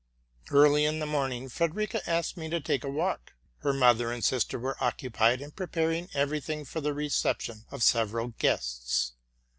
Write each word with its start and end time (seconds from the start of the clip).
Zarly 0.49 0.83
in 0.87 0.97
the 0.97 1.05
morning 1.05 1.47
Frederica 1.47 2.01
asked 2.09 2.35
me 2.35 2.49
to 2.49 2.59
take 2.59 2.83
a 2.83 2.89
walk. 2.89 3.33
Her 3.59 3.71
mother 3.71 4.11
and 4.11 4.25
sister 4.25 4.57
were 4.57 4.75
occupied 4.83 5.41
in 5.41 5.51
preparing 5.51 6.09
every 6.15 6.39
thing 6.39 6.65
for 6.65 6.81
the 6.81 6.95
reception 6.95 7.65
of 7.69 7.83
several 7.83 8.29
guests. 8.39 9.11